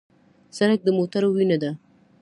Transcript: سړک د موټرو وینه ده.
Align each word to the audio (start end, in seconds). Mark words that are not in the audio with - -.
سړک 0.57 0.79
د 0.83 0.89
موټرو 0.97 1.27
وینه 1.35 1.57
ده. 1.63 1.71